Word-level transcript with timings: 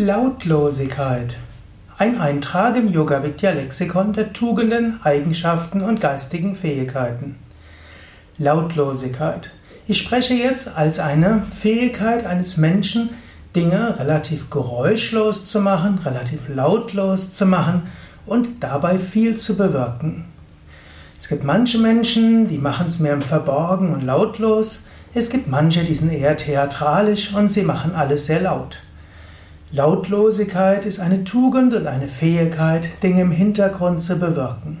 Lautlosigkeit. 0.00 1.38
Ein 1.96 2.20
Eintrag 2.20 2.76
im 2.76 2.92
Yoga 2.92 3.24
Vidya 3.24 3.50
Lexikon 3.50 4.12
der 4.12 4.32
Tugenden, 4.32 5.00
Eigenschaften 5.02 5.80
und 5.80 6.00
geistigen 6.00 6.54
Fähigkeiten. 6.54 7.34
Lautlosigkeit. 8.38 9.50
Ich 9.88 9.98
spreche 9.98 10.34
jetzt 10.34 10.76
als 10.76 11.00
eine 11.00 11.42
Fähigkeit 11.52 12.26
eines 12.26 12.56
Menschen, 12.56 13.10
Dinge 13.56 13.98
relativ 13.98 14.50
geräuschlos 14.50 15.46
zu 15.46 15.58
machen, 15.60 15.98
relativ 16.04 16.42
lautlos 16.48 17.32
zu 17.32 17.44
machen 17.44 17.88
und 18.24 18.62
dabei 18.62 19.00
viel 19.00 19.36
zu 19.36 19.56
bewirken. 19.56 20.26
Es 21.18 21.26
gibt 21.26 21.42
manche 21.42 21.78
Menschen, 21.78 22.46
die 22.46 22.58
machen 22.58 22.86
es 22.86 23.00
mehr 23.00 23.14
im 23.14 23.22
Verborgen 23.22 23.92
und 23.92 24.04
lautlos. 24.04 24.84
Es 25.12 25.28
gibt 25.28 25.48
manche, 25.48 25.82
die 25.82 25.96
sind 25.96 26.12
eher 26.12 26.36
theatralisch 26.36 27.34
und 27.34 27.48
sie 27.50 27.62
machen 27.62 27.96
alles 27.96 28.26
sehr 28.26 28.42
laut. 28.42 28.78
Lautlosigkeit 29.70 30.86
ist 30.86 30.98
eine 30.98 31.24
Tugend 31.24 31.74
und 31.74 31.86
eine 31.86 32.08
Fähigkeit, 32.08 32.88
Dinge 33.02 33.20
im 33.20 33.30
Hintergrund 33.30 34.00
zu 34.00 34.18
bewirken. 34.18 34.80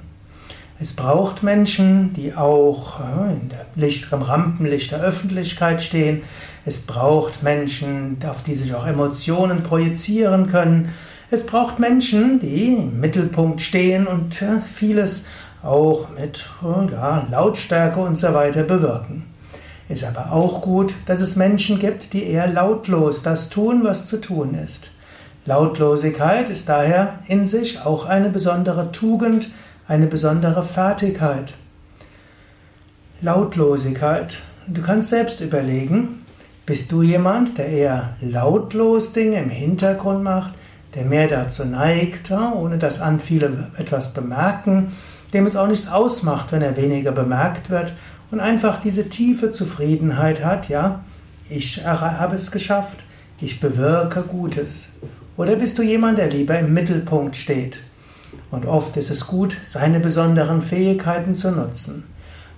Es 0.80 0.94
braucht 0.94 1.42
Menschen, 1.42 2.14
die 2.14 2.34
auch 2.34 2.98
äh, 3.00 3.32
in 3.34 3.50
der 3.50 3.66
Licht, 3.74 4.10
im 4.10 4.22
Rampenlicht 4.22 4.92
der 4.92 5.02
Öffentlichkeit 5.02 5.82
stehen. 5.82 6.22
Es 6.64 6.82
braucht 6.82 7.42
Menschen, 7.42 8.16
auf 8.26 8.42
die 8.42 8.54
sich 8.54 8.74
auch 8.74 8.86
Emotionen 8.86 9.62
projizieren 9.62 10.46
können. 10.46 10.94
Es 11.30 11.44
braucht 11.44 11.78
Menschen, 11.78 12.38
die 12.38 12.76
im 12.76 12.98
Mittelpunkt 12.98 13.60
stehen 13.60 14.06
und 14.06 14.40
äh, 14.40 14.60
vieles 14.72 15.26
auch 15.62 16.08
mit 16.18 16.48
äh, 16.62 16.92
ja, 16.92 17.26
Lautstärke 17.30 18.00
und 18.00 18.16
so 18.16 18.32
weiter 18.32 18.62
bewirken. 18.62 19.24
Ist 19.88 20.04
aber 20.04 20.32
auch 20.32 20.60
gut, 20.60 20.94
dass 21.06 21.20
es 21.20 21.36
Menschen 21.36 21.78
gibt, 21.78 22.12
die 22.12 22.24
eher 22.24 22.46
lautlos 22.46 23.22
das 23.22 23.48
tun, 23.48 23.84
was 23.84 24.06
zu 24.06 24.20
tun 24.20 24.54
ist. 24.54 24.90
Lautlosigkeit 25.46 26.50
ist 26.50 26.68
daher 26.68 27.20
in 27.26 27.46
sich 27.46 27.80
auch 27.80 28.04
eine 28.04 28.28
besondere 28.28 28.92
Tugend, 28.92 29.50
eine 29.86 30.06
besondere 30.06 30.62
Fertigkeit. 30.62 31.54
Lautlosigkeit. 33.22 34.36
Du 34.66 34.82
kannst 34.82 35.08
selbst 35.08 35.40
überlegen, 35.40 36.26
bist 36.66 36.92
du 36.92 37.02
jemand, 37.02 37.56
der 37.56 37.68
eher 37.68 38.10
lautlos 38.20 39.14
Dinge 39.14 39.38
im 39.38 39.48
Hintergrund 39.48 40.22
macht, 40.22 40.52
der 40.94 41.06
mehr 41.06 41.28
dazu 41.28 41.64
neigt, 41.64 42.30
ohne 42.30 42.76
dass 42.76 43.00
an 43.00 43.20
viele 43.20 43.70
etwas 43.78 44.12
bemerken, 44.12 44.92
dem 45.32 45.46
es 45.46 45.56
auch 45.56 45.66
nichts 45.66 45.90
ausmacht, 45.90 46.52
wenn 46.52 46.60
er 46.60 46.76
weniger 46.76 47.12
bemerkt 47.12 47.70
wird 47.70 47.94
und 48.30 48.40
einfach 48.40 48.80
diese 48.80 49.08
tiefe 49.08 49.50
Zufriedenheit 49.50 50.44
hat, 50.44 50.68
ja, 50.68 51.04
ich 51.48 51.84
habe 51.84 52.34
es 52.34 52.50
geschafft, 52.50 52.98
ich 53.40 53.60
bewirke 53.60 54.22
Gutes. 54.22 54.90
Oder 55.36 55.56
bist 55.56 55.78
du 55.78 55.82
jemand, 55.82 56.18
der 56.18 56.28
lieber 56.28 56.58
im 56.58 56.74
Mittelpunkt 56.74 57.36
steht? 57.36 57.78
Und 58.50 58.66
oft 58.66 58.96
ist 58.96 59.10
es 59.10 59.26
gut, 59.26 59.56
seine 59.66 60.00
besonderen 60.00 60.62
Fähigkeiten 60.62 61.34
zu 61.34 61.50
nutzen. 61.50 62.04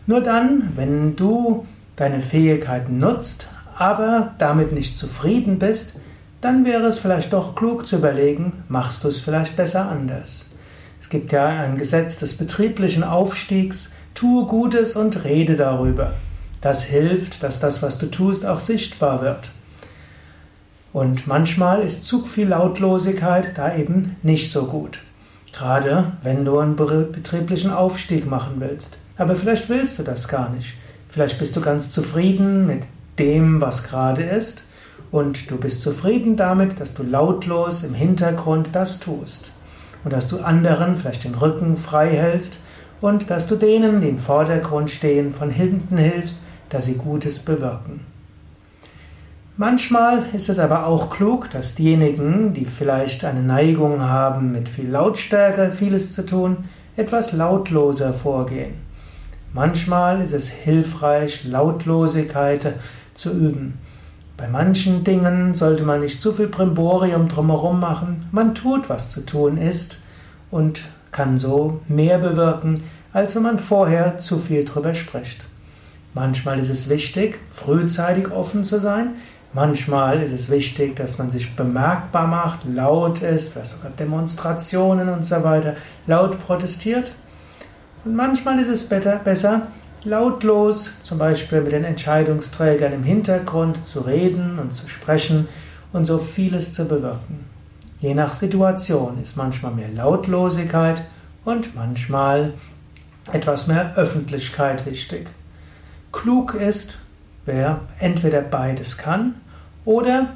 Nur 0.06 0.22
dann, 0.22 0.70
wenn 0.76 1.14
du 1.14 1.66
deine 1.96 2.20
Fähigkeiten 2.20 2.98
nutzt, 2.98 3.48
aber 3.76 4.34
damit 4.38 4.72
nicht 4.72 4.98
zufrieden 4.98 5.58
bist, 5.58 6.00
dann 6.41 6.64
wäre 6.64 6.86
es 6.86 6.98
vielleicht 6.98 7.32
doch 7.32 7.54
klug 7.54 7.86
zu 7.86 7.96
überlegen, 7.96 8.64
machst 8.68 9.04
du 9.04 9.08
es 9.08 9.20
vielleicht 9.20 9.56
besser 9.56 9.88
anders. 9.88 10.46
Es 11.00 11.10
gibt 11.10 11.32
ja 11.32 11.46
ein 11.46 11.76
Gesetz 11.76 12.18
des 12.18 12.36
betrieblichen 12.36 13.04
Aufstiegs, 13.04 13.92
Tue 14.20 14.44
Gutes 14.44 14.96
und 14.96 15.24
rede 15.24 15.56
darüber. 15.56 16.12
Das 16.60 16.82
hilft, 16.84 17.42
dass 17.42 17.58
das, 17.58 17.80
was 17.80 17.96
du 17.96 18.04
tust, 18.04 18.44
auch 18.44 18.60
sichtbar 18.60 19.22
wird. 19.22 19.50
Und 20.92 21.26
manchmal 21.26 21.80
ist 21.80 22.04
zu 22.04 22.26
viel 22.26 22.48
Lautlosigkeit 22.48 23.56
da 23.56 23.74
eben 23.74 24.16
nicht 24.22 24.52
so 24.52 24.66
gut. 24.66 24.98
Gerade 25.54 26.12
wenn 26.22 26.44
du 26.44 26.58
einen 26.58 26.76
betrieblichen 26.76 27.70
Aufstieg 27.70 28.28
machen 28.28 28.56
willst. 28.58 28.98
Aber 29.16 29.36
vielleicht 29.36 29.70
willst 29.70 29.98
du 29.98 30.03
das 30.03 30.28
gar 30.28 30.50
nicht. 30.50 30.75
Vielleicht 31.08 31.38
bist 31.38 31.56
du 31.56 31.62
ganz 31.62 31.91
zufrieden 31.91 32.66
mit 32.66 32.82
dem, 33.19 33.62
was 33.62 33.84
gerade 33.84 34.22
ist. 34.22 34.64
Und 35.10 35.50
du 35.50 35.56
bist 35.56 35.81
zufrieden 35.81 36.37
damit, 36.37 36.78
dass 36.78 36.92
du 36.92 37.04
lautlos 37.04 37.84
im 37.84 37.94
Hintergrund 37.94 38.69
das 38.75 39.00
tust. 39.00 39.50
Und 40.04 40.12
dass 40.12 40.28
du 40.28 40.41
anderen 40.41 40.98
vielleicht 40.98 41.25
den 41.25 41.37
Rücken 41.37 41.78
frei 41.78 42.10
hältst 42.10 42.58
und 43.00 43.31
dass 43.31 43.47
du 43.47 43.56
denen, 43.56 44.00
die 44.00 44.09
im 44.09 44.19
Vordergrund 44.19 44.91
stehen, 44.91 45.34
von 45.34 45.50
hinten 45.50 45.97
hilfst, 45.97 46.38
dass 46.69 46.87
sie 46.87 46.97
Gutes 46.97 47.41
bewirken. 47.41 48.00
Manchmal 49.56 50.25
ist 50.33 50.49
es 50.49 50.59
aber 50.59 50.87
auch 50.87 51.11
klug, 51.11 51.50
dass 51.50 51.75
diejenigen, 51.75 52.55
die 52.55 52.65
vielleicht 52.65 53.25
eine 53.25 53.43
Neigung 53.43 54.00
haben, 54.00 54.53
mit 54.53 54.69
viel 54.69 54.88
Lautstärke 54.88 55.72
vieles 55.72 56.15
zu 56.15 56.25
tun, 56.25 56.65
etwas 56.97 57.33
lautloser 57.33 58.15
vorgehen. 58.15 58.75
Manchmal 59.53 60.22
ist 60.22 60.32
es 60.32 60.49
hilfreich, 60.49 61.44
Lautlosigkeit 61.44 62.75
zu 63.15 63.32
üben. 63.32 63.78
Bei 64.37 64.49
manchen 64.49 65.05
Dingen 65.05 65.55
sollte 65.55 65.82
man 65.82 66.00
nicht 66.00 66.21
zu 66.21 66.32
viel 66.32 66.47
Primborium 66.47 67.28
drumherum 67.28 67.81
machen. 67.81 68.25
Man 68.32 68.55
tut, 68.55 68.88
was 68.88 69.11
zu 69.11 69.27
tun 69.27 69.59
ist 69.59 70.00
und 70.50 70.84
kann 71.12 71.38
so 71.38 71.81
mehr 71.88 72.19
bewirken, 72.19 72.84
als 73.12 73.34
wenn 73.34 73.43
man 73.43 73.59
vorher 73.59 74.19
zu 74.19 74.38
viel 74.38 74.65
drüber 74.65 74.94
spricht. 74.94 75.43
Manchmal 76.15 76.59
ist 76.59 76.71
es 76.71 76.88
wichtig, 76.88 77.38
frühzeitig 77.53 78.31
offen 78.31 78.65
zu 78.65 78.81
sein. 78.81 79.15
Manchmal 79.53 80.22
ist 80.22 80.32
es 80.32 80.50
wichtig, 80.50 80.97
dass 80.97 81.19
man 81.19 81.31
sich 81.31 81.56
bemerkbar 81.56 82.26
macht, 82.26 82.60
laut 82.65 83.22
ist, 83.22 83.53
vielleicht 83.53 83.72
sogar 83.72 83.91
Demonstrationen 83.91 85.09
und 85.09 85.25
so 85.25 85.43
weiter, 85.43 85.76
laut 86.06 86.44
protestiert. 86.47 87.10
Und 88.04 88.15
manchmal 88.15 88.60
ist 88.60 88.69
es 88.69 88.88
besser, 88.88 89.66
lautlos, 90.04 91.03
zum 91.03 91.19
Beispiel 91.19 91.60
mit 91.60 91.72
den 91.72 91.84
Entscheidungsträgern 91.84 92.93
im 92.93 93.03
Hintergrund 93.03 93.84
zu 93.84 94.00
reden 94.00 94.59
und 94.59 94.72
zu 94.72 94.88
sprechen 94.88 95.49
und 95.93 96.06
so 96.06 96.19
vieles 96.19 96.72
zu 96.72 96.87
bewirken. 96.87 97.50
Je 98.00 98.15
nach 98.15 98.33
Situation 98.33 99.21
ist 99.21 99.37
manchmal 99.37 99.72
mehr 99.72 99.91
Lautlosigkeit 99.94 101.05
und 101.44 101.75
manchmal 101.75 102.55
etwas 103.31 103.66
mehr 103.66 103.94
Öffentlichkeit 103.94 104.87
wichtig. 104.87 105.28
Klug 106.11 106.55
ist, 106.55 106.99
wer 107.44 107.81
entweder 107.99 108.41
beides 108.41 108.97
kann 108.97 109.34
oder 109.84 110.28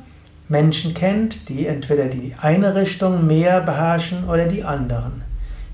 Menschen 0.46 0.92
kennt, 0.92 1.48
die 1.48 1.66
entweder 1.66 2.04
die 2.04 2.34
eine 2.38 2.74
Richtung 2.74 3.26
mehr 3.26 3.62
beherrschen 3.62 4.28
oder 4.28 4.44
die 4.44 4.62
anderen. 4.62 5.22